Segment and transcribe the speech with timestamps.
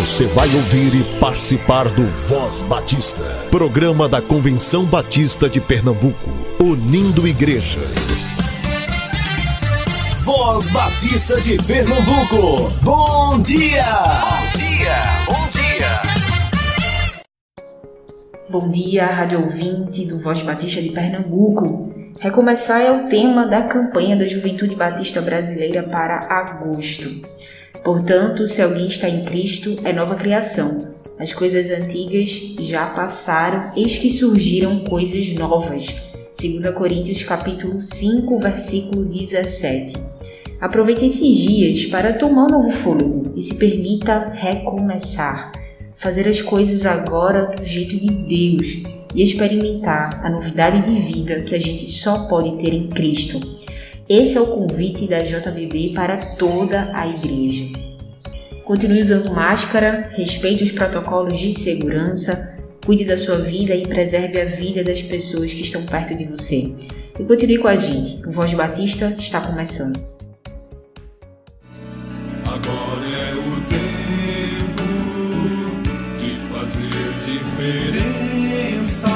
[0.00, 6.30] Você vai ouvir e participar do Voz Batista, programa da Convenção Batista de Pernambuco,
[6.60, 7.78] unindo igreja.
[10.24, 13.84] Voz Batista de Pernambuco, bom dia!
[14.20, 14.96] Bom dia,
[15.28, 16.02] bom dia!
[18.50, 21.88] Bom dia, rádio ouvinte do Voz Batista de Pernambuco.
[22.20, 27.08] Recomeçar é o tema da campanha da Juventude Batista Brasileira para agosto.
[27.84, 30.94] Portanto, se alguém está em Cristo, é nova criação.
[31.18, 35.86] As coisas antigas já passaram, eis que surgiram coisas novas.
[36.40, 39.98] 2 Coríntios capítulo 5, versículo 17.
[40.58, 45.52] Aproveite esses dias para tomar um novo fôlego e se permita recomeçar,
[45.94, 48.82] fazer as coisas agora do jeito de Deus
[49.14, 53.38] e experimentar a novidade de vida que a gente só pode ter em Cristo.
[54.08, 57.64] Esse é o convite da JVB para toda a igreja.
[58.62, 64.44] Continue usando máscara, respeite os protocolos de segurança, cuide da sua vida e preserve a
[64.44, 66.70] vida das pessoas que estão perto de você.
[67.18, 68.26] E continue com a gente.
[68.26, 69.98] O Voz Batista está começando.
[72.46, 74.84] Agora é o tempo
[76.18, 76.90] de fazer
[77.24, 79.08] diferença,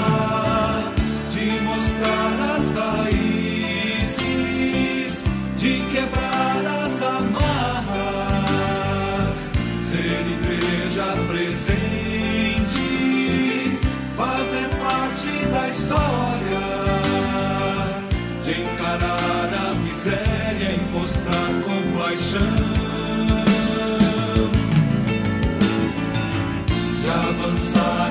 [27.58, 28.07] de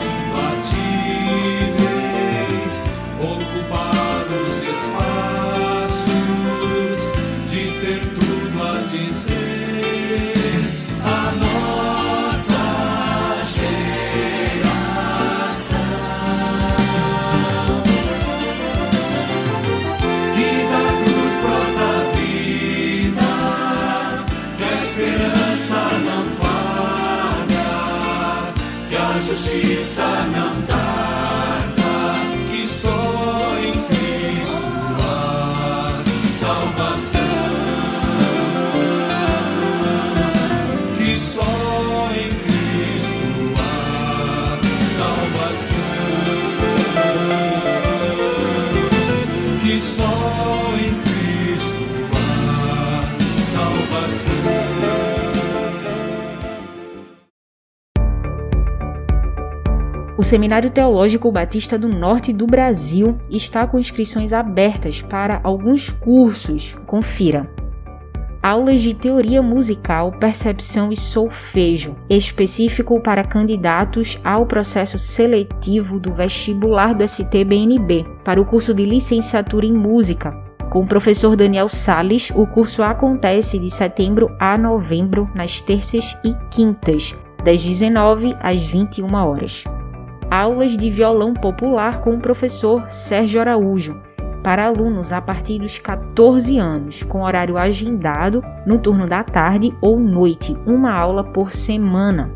[29.27, 30.86] que a justiça não tarda
[60.27, 66.75] Seminário Teológico Batista do Norte do Brasil está com inscrições abertas para alguns cursos.
[66.85, 67.49] Confira.
[68.43, 76.93] Aulas de teoria musical, percepção e solfejo, específico para candidatos ao processo seletivo do vestibular
[76.93, 80.37] do STBNB, para o curso de licenciatura em música.
[80.69, 86.33] Com o professor Daniel Sales, o curso acontece de setembro a novembro, nas terças e
[86.51, 89.63] quintas, das 19 às 21 horas
[90.29, 94.01] aulas de violão popular com o professor Sérgio Araújo,
[94.43, 99.99] para alunos a partir dos 14 anos, com horário agendado no turno da tarde ou
[99.99, 102.31] noite, uma aula por semana.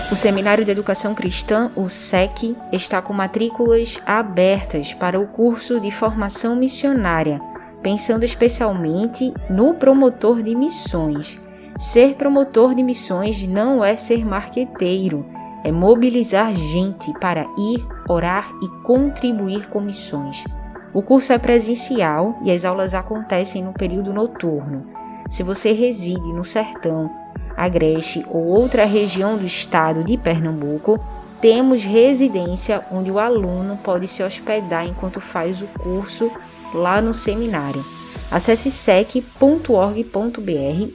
[0.09, 5.91] O Seminário de Educação Cristã, o SEC, está com matrículas abertas para o curso de
[5.91, 7.41] formação missionária,
[7.83, 11.37] pensando especialmente no promotor de missões.
[11.79, 15.23] Ser promotor de missões não é ser marqueteiro,
[15.63, 20.43] é mobilizar gente para ir, orar e contribuir com missões.
[20.91, 24.87] O curso é presencial e as aulas acontecem no período noturno.
[25.29, 27.11] Se você reside no Sertão,
[27.55, 30.99] Agreste ou outra região do estado de Pernambuco,
[31.39, 36.31] temos residência onde o aluno pode se hospedar enquanto faz o curso
[36.73, 37.83] lá no seminário.
[38.31, 39.23] Acesse sec.org.br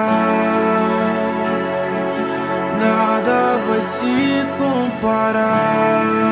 [2.80, 6.28] Nada vai se comparar.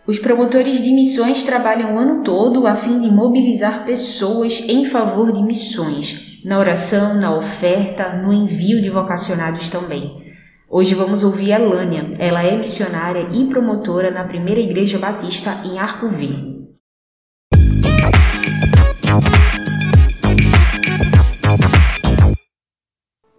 [0.07, 5.31] Os promotores de missões trabalham o ano todo a fim de mobilizar pessoas em favor
[5.31, 10.23] de missões, na oração, na oferta, no envio de vocacionados também.
[10.69, 12.11] Hoje vamos ouvir a Lânia.
[12.19, 16.55] Ela é missionária e promotora na Primeira Igreja Batista em Arco Verde.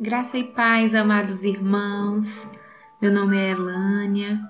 [0.00, 2.50] Graça e paz, amados irmãos.
[3.00, 4.40] Meu nome é Elânia,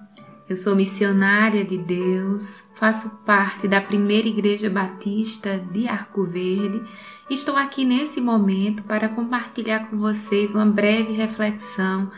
[0.49, 6.85] eu sou missionária de Deus, faço parte da primeira Igreja Batista de Arco Verde.
[7.29, 12.13] Estou aqui nesse momento para compartilhar com vocês uma breve reflexão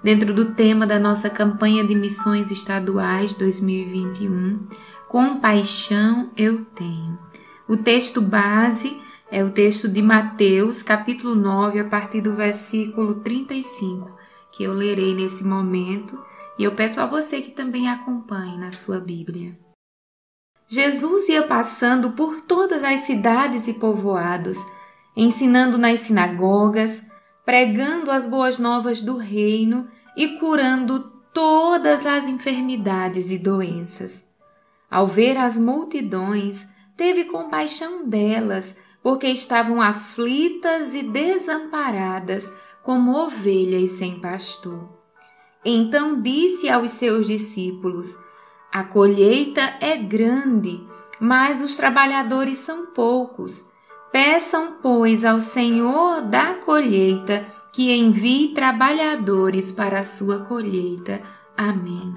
[0.00, 4.60] dentro do tema da nossa campanha de missões estaduais 2021.
[5.08, 7.18] Compaixão eu tenho.
[7.66, 8.96] O texto base
[9.28, 14.08] é o texto de Mateus, capítulo 9, a partir do versículo 35,
[14.52, 16.16] que eu lerei nesse momento,
[16.62, 19.58] e eu peço a você que também acompanhe na sua Bíblia.
[20.68, 24.58] Jesus ia passando por todas as cidades e povoados,
[25.16, 27.02] ensinando nas sinagogas,
[27.44, 31.00] pregando as boas novas do reino e curando
[31.34, 34.24] todas as enfermidades e doenças.
[34.88, 36.64] Ao ver as multidões,
[36.96, 42.48] teve compaixão delas porque estavam aflitas e desamparadas,
[42.84, 45.01] como ovelhas sem pastor.
[45.64, 48.18] Então disse aos seus discípulos:
[48.70, 50.86] A colheita é grande,
[51.20, 53.64] mas os trabalhadores são poucos.
[54.10, 61.22] Peçam, pois, ao Senhor da colheita que envie trabalhadores para a sua colheita.
[61.56, 62.14] Amém.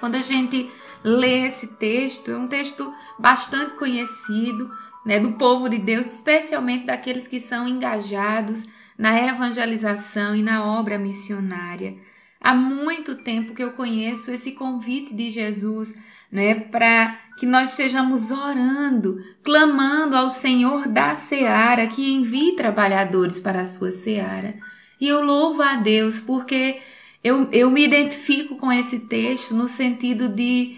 [0.00, 0.70] Quando a gente
[1.04, 4.70] lê esse texto, é um texto bastante conhecido,
[5.04, 8.64] né, do povo de Deus, especialmente daqueles que são engajados
[8.96, 11.96] na evangelização e na obra missionária.
[12.40, 15.94] Há muito tempo que eu conheço esse convite de Jesus,
[16.30, 23.60] né, para que nós estejamos orando, clamando ao Senhor da seara que envie trabalhadores para
[23.60, 24.54] a sua seara.
[25.00, 26.80] E eu louvo a Deus porque
[27.22, 30.76] eu, eu me identifico com esse texto no sentido de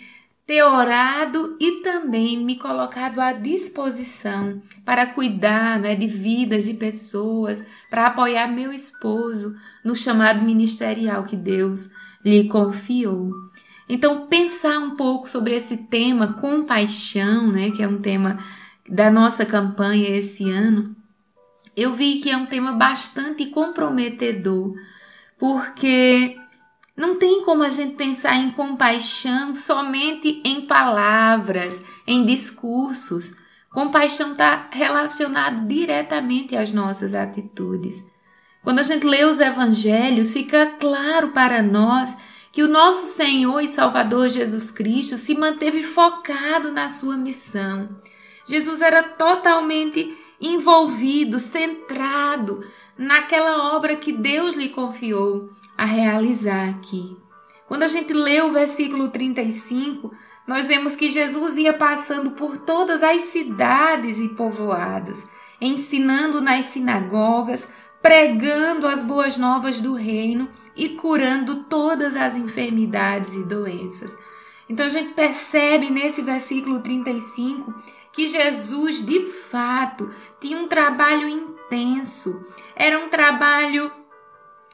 [0.51, 7.65] ter orado e também me colocado à disposição para cuidar né, de vidas de pessoas,
[7.89, 9.55] para apoiar meu esposo
[9.85, 11.89] no chamado ministerial que Deus
[12.25, 13.31] lhe confiou.
[13.89, 18.43] Então, pensar um pouco sobre esse tema compaixão, né, que é um tema
[18.89, 20.97] da nossa campanha esse ano,
[21.77, 24.75] eu vi que é um tema bastante comprometedor,
[25.39, 26.37] porque
[26.97, 33.35] não tem como a gente pensar em compaixão somente em palavras, em discursos.
[33.73, 38.05] Compaixão está relacionado diretamente às nossas atitudes.
[38.63, 42.17] Quando a gente lê os evangelhos, fica claro para nós
[42.53, 47.89] que o nosso Senhor e Salvador Jesus Cristo se manteve focado na sua missão.
[48.47, 52.65] Jesus era totalmente envolvido, centrado
[52.99, 55.51] naquela obra que Deus lhe confiou
[55.81, 57.17] a realizar aqui.
[57.67, 60.13] Quando a gente lê o versículo 35,
[60.47, 65.25] nós vemos que Jesus ia passando por todas as cidades e povoados,
[65.59, 67.67] ensinando nas sinagogas,
[68.03, 74.19] pregando as boas novas do reino e curando todas as enfermidades e doenças.
[74.69, 77.75] Então a gente percebe nesse versículo 35
[78.13, 82.45] que Jesus de fato tinha um trabalho intenso,
[82.77, 83.91] era um trabalho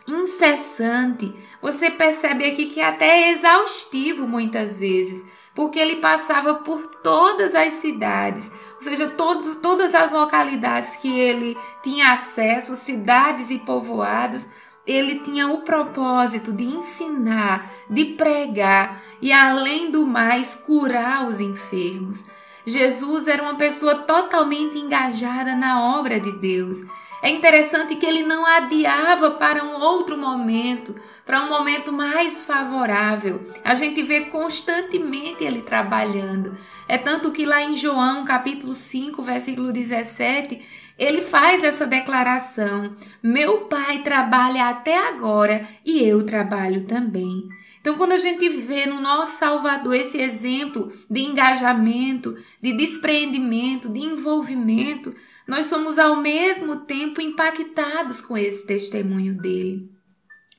[0.07, 1.35] incessante.
[1.61, 7.75] Você percebe aqui que é até exaustivo muitas vezes, porque ele passava por todas as
[7.75, 14.47] cidades, ou seja, todos, todas as localidades que ele tinha acesso, cidades e povoados,
[14.87, 22.27] ele tinha o propósito de ensinar, de pregar e, além do mais, curar os enfermos.
[22.65, 26.79] Jesus era uma pessoa totalmente engajada na obra de Deus.
[27.23, 30.95] É interessante que ele não adiava para um outro momento,
[31.25, 33.41] para um momento mais favorável.
[33.65, 36.57] A gente vê constantemente ele trabalhando.
[36.87, 40.63] É tanto que lá em João, capítulo 5, versículo 17,
[40.99, 47.49] ele faz essa declaração: Meu pai trabalha até agora e eu trabalho também.
[47.81, 54.01] Então, quando a gente vê no nosso Salvador esse exemplo de engajamento, de despreendimento, de
[54.01, 55.15] envolvimento,
[55.47, 59.91] nós somos ao mesmo tempo impactados com esse testemunho dele.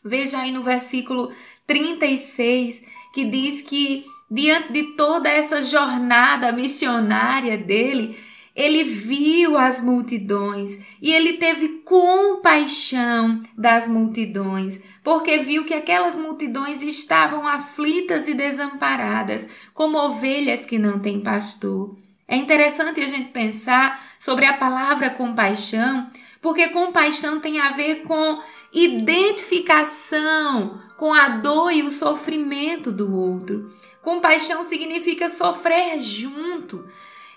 [0.04, 1.32] Veja aí no versículo
[1.66, 2.82] 36
[3.14, 8.18] que diz que diante de toda essa jornada missionária dele,
[8.56, 16.82] ele viu as multidões e ele teve compaixão das multidões, porque viu que aquelas multidões
[16.82, 21.96] estavam aflitas e desamparadas, como ovelhas que não têm pastor.
[22.28, 26.10] É interessante a gente pensar sobre a palavra compaixão,
[26.42, 28.40] porque compaixão tem a ver com
[28.74, 33.72] identificação com a dor e o sofrimento do outro.
[34.02, 36.86] Compaixão significa sofrer junto.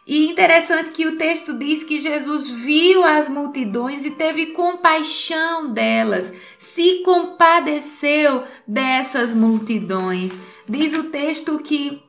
[0.06, 6.32] E interessante que o texto diz que Jesus viu as multidões e teve compaixão delas,
[6.59, 10.32] se compadeceu dessas multidões.
[10.68, 12.02] Diz o texto que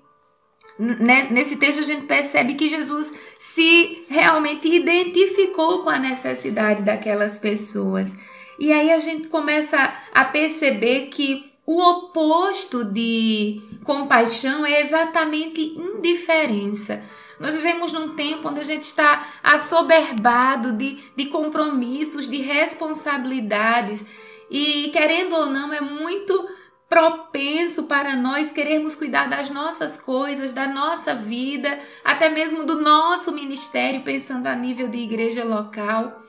[1.30, 8.12] nesse texto a gente percebe que Jesus se realmente identificou com a necessidade daquelas pessoas.
[8.58, 17.04] E aí a gente começa a perceber que o oposto de compaixão é exatamente indiferença.
[17.40, 24.06] Nós vivemos num tempo onde a gente está assoberbado de, de compromissos, de responsabilidades,
[24.50, 26.50] e querendo ou não, é muito
[26.92, 33.32] propenso para nós querermos cuidar das nossas coisas, da nossa vida, até mesmo do nosso
[33.32, 36.22] ministério, pensando a nível de igreja local.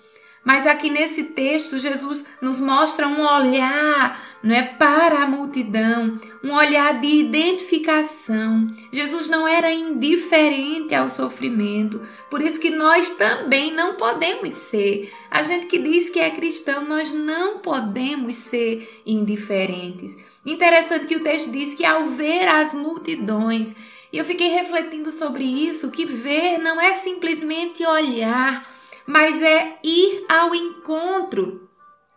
[0.44, 6.52] Mas aqui nesse texto, Jesus nos mostra um olhar, não é para a multidão, um
[6.52, 8.68] olhar de identificação.
[8.92, 15.12] Jesus não era indiferente ao sofrimento, por isso que nós também não podemos ser.
[15.30, 20.16] A gente que diz que é cristão, nós não podemos ser indiferentes.
[20.44, 23.76] Interessante que o texto diz que ao ver as multidões,
[24.12, 28.68] e eu fiquei refletindo sobre isso, que ver não é simplesmente olhar,
[29.06, 31.68] mas é ir ao encontro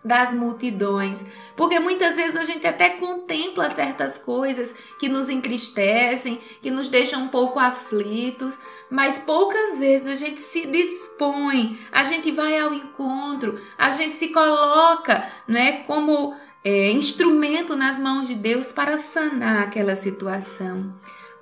[0.06, 6.70] das multidões, porque muitas vezes a gente até contempla certas coisas que nos entristecem, que
[6.70, 12.56] nos deixam um pouco aflitos, mas poucas vezes a gente se dispõe, a gente vai
[12.60, 18.72] ao encontro, a gente se coloca, não é, como é, instrumento nas mãos de Deus
[18.72, 20.94] para sanar aquela situação.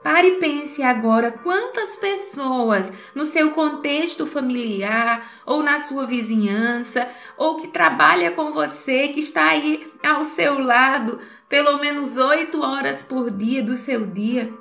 [0.03, 7.55] Pare e pense agora quantas pessoas no seu contexto familiar ou na sua vizinhança ou
[7.55, 13.31] que trabalha com você, que está aí ao seu lado pelo menos oito horas por
[13.31, 14.53] dia do seu dia.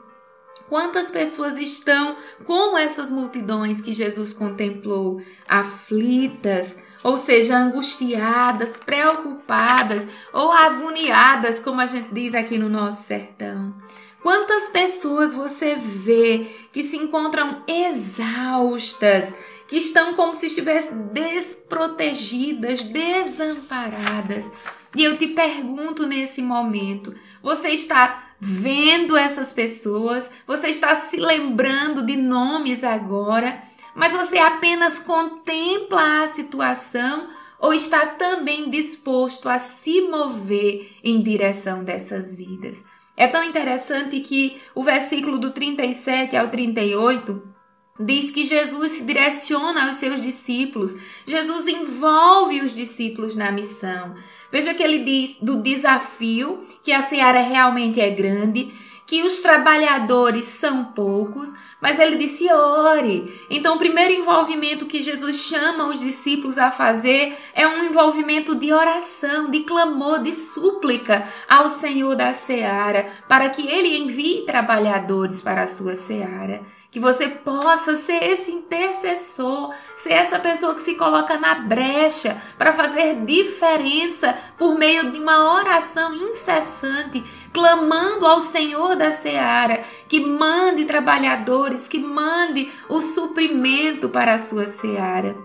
[0.69, 10.53] Quantas pessoas estão como essas multidões que Jesus contemplou, aflitas, ou seja, angustiadas, preocupadas ou
[10.53, 13.75] agoniadas, como a gente diz aqui no nosso sertão.
[14.23, 19.35] Quantas pessoas você vê que se encontram exaustas,
[19.67, 24.51] que estão como se estivessem desprotegidas, desamparadas?
[24.95, 30.31] E eu te pergunto nesse momento: você está vendo essas pessoas?
[30.47, 33.61] Você está se lembrando de nomes agora?
[33.95, 37.29] Mas você apenas contempla a situação
[37.59, 42.85] ou está também disposto a se mover em direção dessas vidas?
[43.17, 47.53] É tão interessante que o versículo do 37 ao 38
[48.01, 54.15] diz que Jesus se direciona aos seus discípulos, Jesus envolve os discípulos na missão.
[54.51, 58.73] Veja que ele diz do desafio, que a seara realmente é grande,
[59.07, 61.53] que os trabalhadores são poucos,
[61.83, 63.45] mas ele disse: ore.
[63.51, 68.73] Então, o primeiro envolvimento que Jesus chama os discípulos a fazer é um envolvimento de
[68.73, 75.65] oração, de clamor, de súplica ao Senhor da seara, para que ele envie trabalhadores para
[75.65, 76.63] a sua seara.
[76.93, 82.75] Que você possa ser esse intercessor, ser essa pessoa que se coloca na brecha para
[82.75, 90.85] fazer diferença por meio de uma oração incessante clamando ao Senhor da seara que mande
[90.85, 95.37] trabalhadores, que mande o suprimento para a sua seara.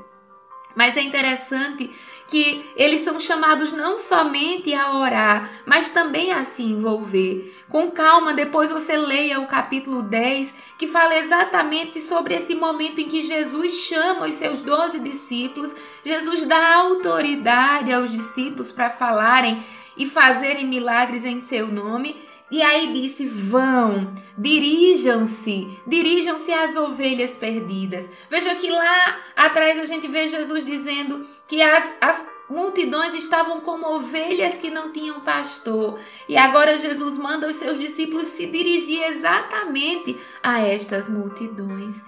[0.76, 1.92] Mas é interessante
[2.28, 7.54] que eles são chamados não somente a orar, mas também a se envolver.
[7.70, 13.10] Com calma, depois você leia o capítulo 10, que fala exatamente sobre esse momento em
[13.10, 19.64] que Jesus chama os seus doze discípulos, Jesus dá autoridade aos discípulos para falarem
[19.98, 22.27] e fazerem milagres em seu nome.
[22.50, 28.10] E aí disse: Vão, dirijam-se, dirijam-se às ovelhas perdidas.
[28.30, 33.94] Veja que lá atrás a gente vê Jesus dizendo que as, as multidões estavam como
[33.96, 36.00] ovelhas que não tinham pastor.
[36.30, 42.04] E agora Jesus manda os seus discípulos se dirigir exatamente a estas multidões.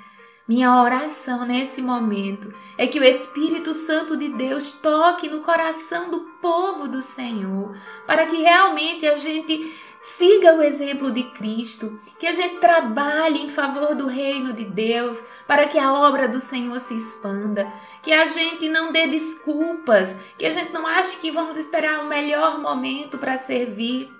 [0.47, 6.21] Minha oração nesse momento é que o Espírito Santo de Deus toque no coração do
[6.41, 9.71] povo do Senhor, para que realmente a gente
[10.01, 15.21] siga o exemplo de Cristo, que a gente trabalhe em favor do reino de Deus,
[15.47, 20.45] para que a obra do Senhor se expanda, que a gente não dê desculpas, que
[20.45, 24.11] a gente não ache que vamos esperar o melhor momento para servir.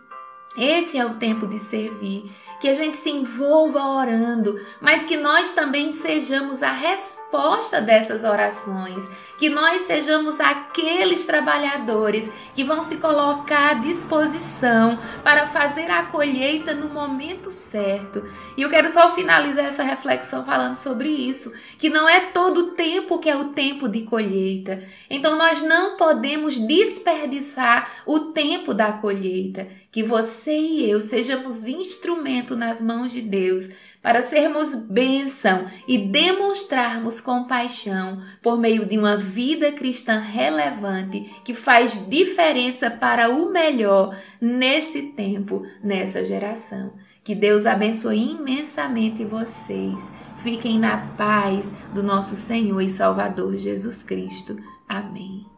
[0.58, 5.54] Esse é o tempo de servir que a gente se envolva orando, mas que nós
[5.54, 13.72] também sejamos a resposta dessas orações, que nós sejamos aqueles trabalhadores que vão se colocar
[13.72, 18.24] à disposição para fazer a colheita no momento certo.
[18.58, 22.72] E eu quero só finalizar essa reflexão falando sobre isso, que não é todo o
[22.72, 24.84] tempo que é o tempo de colheita.
[25.10, 32.56] Então nós não podemos desperdiçar o tempo da colheita que você e eu sejamos instrumento
[32.56, 33.70] nas mãos de Deus
[34.02, 42.08] para sermos bênção e demonstrarmos compaixão por meio de uma vida cristã relevante que faz
[42.10, 46.94] diferença para o melhor nesse tempo, nessa geração.
[47.24, 50.10] Que Deus abençoe imensamente vocês.
[50.38, 54.58] Fiquem na paz do nosso Senhor e Salvador Jesus Cristo.
[54.88, 55.49] Amém.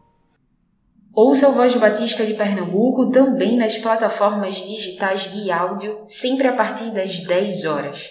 [1.13, 6.89] Ouça o Voz Batista de Pernambuco também nas plataformas digitais de áudio, sempre a partir
[6.91, 8.07] das 10 horas.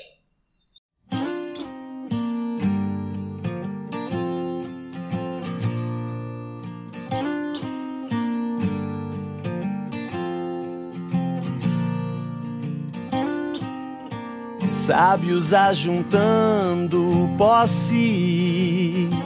[14.69, 19.20] Sábios ajuntando posses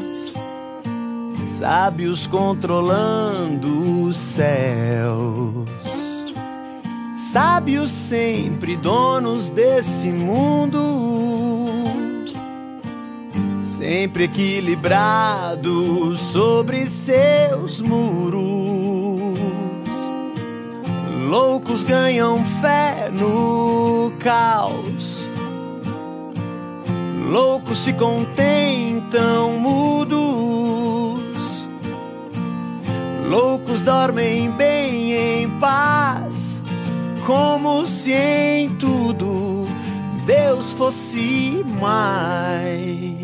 [1.59, 5.69] sábios controlando os céus,
[7.15, 10.81] sábios sempre donos desse mundo,
[13.65, 19.39] sempre equilibrados sobre seus muros.
[21.29, 25.31] Loucos ganham fé no caos,
[27.31, 30.34] loucos se contentam mudos
[33.35, 36.63] Loucos dormem bem em paz,
[37.27, 39.67] como se em tudo
[40.25, 43.24] Deus fosse mais.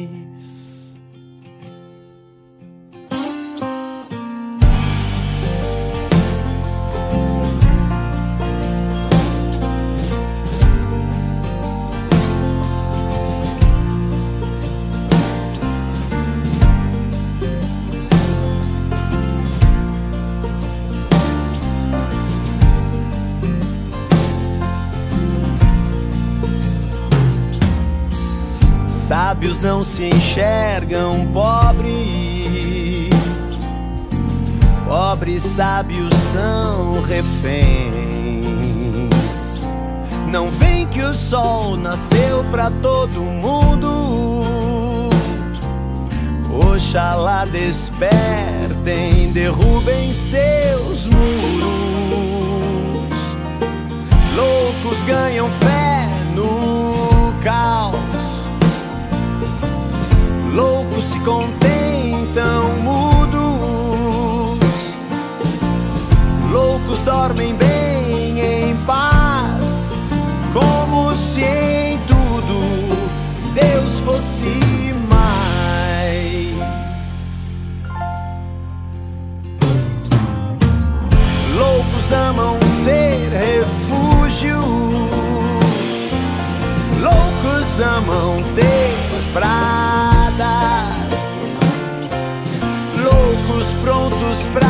[29.41, 33.09] Sábios não se enxergam pobres.
[34.87, 37.51] Pobres sábios são reféns.
[40.31, 45.09] Não vem que o sol nasceu pra todo mundo.
[46.53, 51.71] Oxalá despertem, derrubem seus muros.
[54.37, 58.00] Loucos ganham fé no caos
[60.55, 64.21] loucos se contentam mudos,
[66.51, 69.89] loucos dormem bem em paz,
[70.53, 72.61] como se em tudo
[73.55, 76.55] Deus fosse mais.
[81.57, 84.61] Loucos amam ser refúgio,
[87.01, 88.97] loucos amam ter
[89.33, 89.90] praia.
[94.31, 94.70] Prontos pra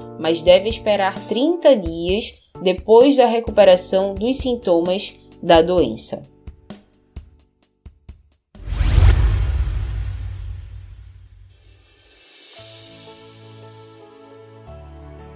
[0.21, 6.21] mas deve esperar 30 dias depois da recuperação dos sintomas da doença.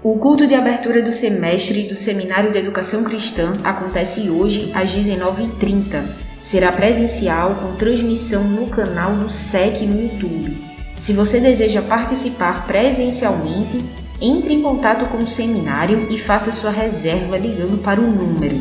[0.04, 6.06] O culto de abertura do semestre do Seminário de Educação Cristã acontece hoje às 19h30.
[6.44, 10.64] Será presencial com transmissão no canal do SEC no YouTube.
[11.00, 13.84] Se você deseja participar presencialmente,
[14.22, 18.60] entre em contato com o seminário e faça sua reserva ligando para o número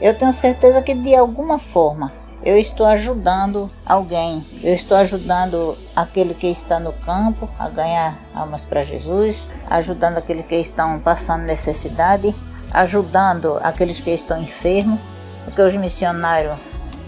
[0.00, 6.32] eu tenho certeza que de alguma forma eu estou ajudando alguém, eu estou ajudando aquele
[6.32, 12.34] que está no campo a ganhar almas para Jesus, ajudando aquele que estão passando necessidade,
[12.72, 14.98] ajudando aqueles que estão enfermos,
[15.44, 16.56] porque os missionários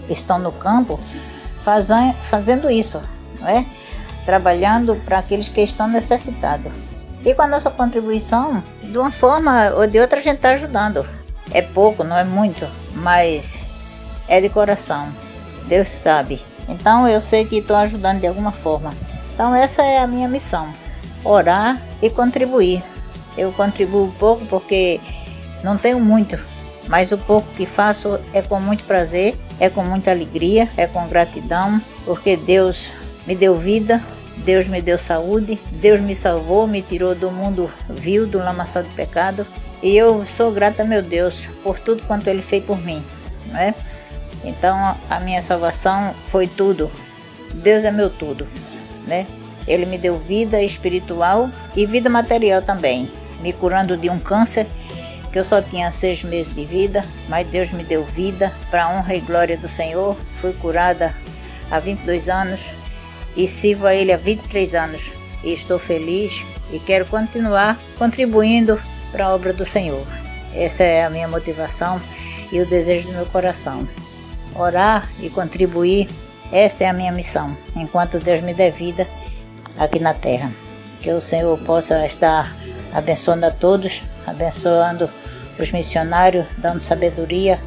[0.07, 0.99] estão no campo
[2.21, 3.01] fazendo isso,
[3.39, 3.65] não é?
[4.25, 6.71] trabalhando para aqueles que estão necessitados.
[7.25, 11.05] E com a nossa contribuição, de uma forma ou de outra, a gente está ajudando.
[11.51, 13.65] É pouco, não é muito, mas
[14.27, 15.07] é de coração.
[15.67, 16.41] Deus sabe.
[16.67, 18.93] Então eu sei que estou ajudando de alguma forma.
[19.33, 20.73] Então essa é a minha missão:
[21.23, 22.83] orar e contribuir.
[23.37, 24.99] Eu contribuo pouco porque
[25.63, 26.37] não tenho muito,
[26.87, 31.07] mas o pouco que faço é com muito prazer, é com muita alegria, é com
[31.07, 32.87] gratidão, porque Deus
[33.25, 34.03] me deu vida,
[34.37, 38.89] Deus me deu saúde, Deus me salvou, me tirou do mundo vil, do lamaçal de
[38.89, 39.45] pecado,
[39.81, 43.03] e eu sou grata, meu Deus, por tudo quanto Ele fez por mim,
[43.47, 43.73] não é?
[44.43, 46.91] Então a minha salvação foi tudo.
[47.53, 48.47] Deus é meu tudo,
[49.07, 49.27] né?
[49.67, 53.09] Ele me deu vida espiritual e vida material também,
[53.41, 54.67] me curando de um câncer
[55.31, 59.15] que eu só tinha seis meses de vida, mas Deus me deu vida para honra
[59.15, 60.15] e glória do Senhor.
[60.39, 61.15] Fui curada
[61.71, 62.61] há 22 anos
[63.35, 65.11] e sirvo a Ele há 23 anos.
[65.43, 68.79] E estou feliz e quero continuar contribuindo
[69.11, 70.05] para a obra do Senhor.
[70.53, 72.01] Essa é a minha motivação
[72.51, 73.87] e o desejo do meu coração.
[74.55, 76.07] Orar e contribuir,
[76.51, 79.07] esta é a minha missão, enquanto Deus me der vida
[79.77, 80.51] aqui na terra.
[81.01, 82.55] Que o Senhor possa estar
[82.93, 85.09] abençoando a todos, abençoando
[85.59, 87.59] os missionários, dando sabedoria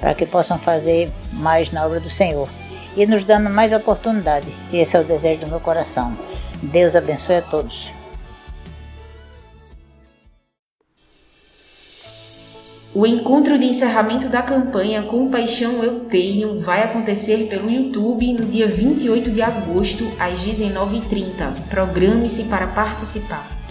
[0.00, 2.48] para que possam fazer mais na obra do Senhor
[2.96, 4.46] e nos dando mais oportunidade.
[4.72, 6.16] Esse é o desejo do meu coração.
[6.62, 7.90] Deus abençoe a todos.
[12.94, 18.44] O encontro de encerramento da campanha Com Paixão Eu Tenho vai acontecer pelo YouTube no
[18.44, 21.68] dia 28 de agosto, às 19h30.
[21.70, 23.61] Programe-se para participar.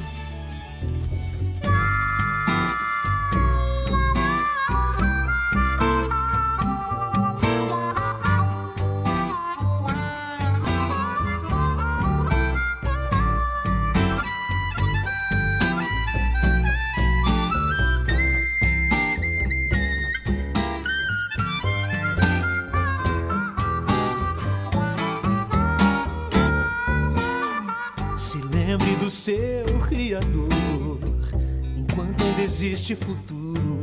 [32.81, 33.79] Existe futuro.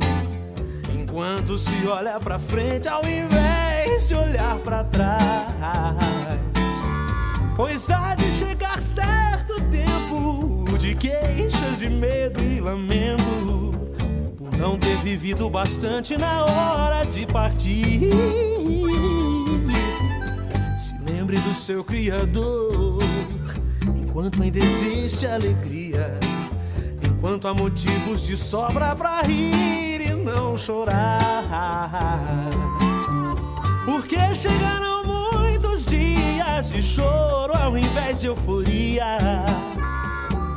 [0.93, 5.21] Enquanto se olha pra frente ao invés de olhar pra trás.
[7.57, 13.73] Pois há de chegar certo tempo de queixas de medo e lamento
[14.37, 18.11] por não ter vivido bastante na hora de partir.
[20.81, 22.99] Se lembre do seu Criador
[23.97, 26.19] enquanto ainda existe alegria.
[27.19, 32.31] Enquanto há motivos de sobra pra rir e não chorar.
[33.85, 39.19] Porque chegaram muitos dias de choro ao invés de euforia.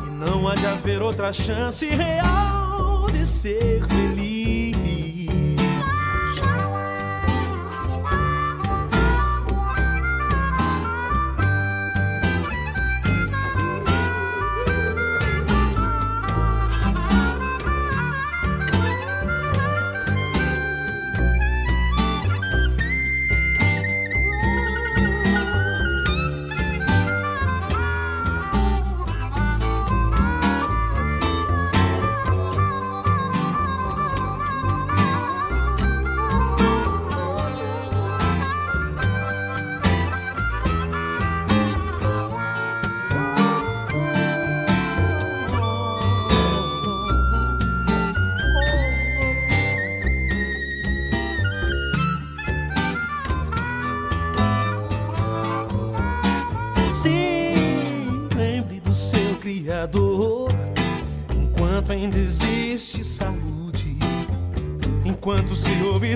[0.05, 3.81] E não há de haver outra chance real de ser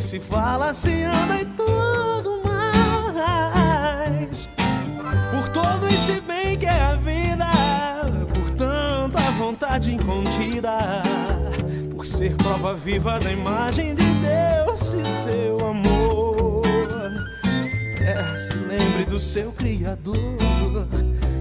[0.06, 4.48] se fala, se anda e tudo mais.
[5.32, 7.48] Por todo esse bem que é a vida,
[8.32, 10.78] por tanta vontade incontida,
[11.96, 16.62] por ser prova viva da imagem de Deus e seu amor.
[18.00, 20.88] É, se lembre do seu Criador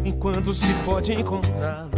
[0.07, 1.90] enquanto se pode encontrá-lo.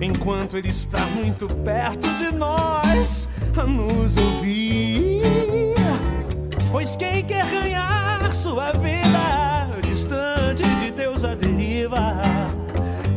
[0.00, 4.89] Enquanto ele está muito perto de nós a nos ouvir.
[6.80, 12.22] Pois quem quer ganhar sua vida distante de Deus a deriva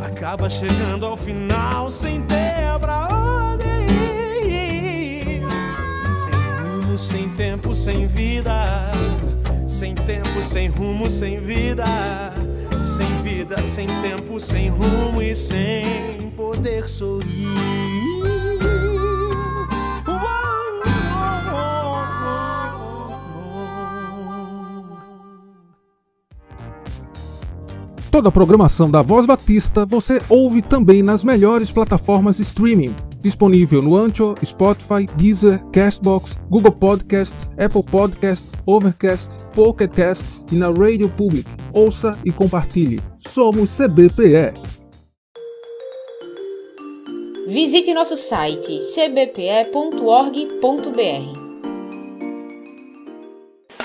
[0.05, 3.65] acaba chegando ao final sem ter pra onde
[4.49, 5.43] ir.
[6.11, 8.91] Sem rumo, sem tempo, sem vida.
[9.65, 11.85] Sem tempo, sem rumo, sem vida.
[12.81, 18.12] Sem vida, sem tempo, sem rumo e sem poder sorrir.
[28.13, 32.95] Toda a programação da Voz Batista você ouve também nas melhores plataformas de streaming.
[33.19, 40.69] Disponível no Ancho, Spotify, Deezer, Castbox, Google Podcast, Apple Podcast, Overcast, Pocket Cast e na
[40.69, 41.49] Radio Public.
[41.73, 43.01] Ouça e compartilhe.
[43.17, 44.53] Somos CBPE.
[47.47, 49.73] Visite nosso site cbpe.org.br.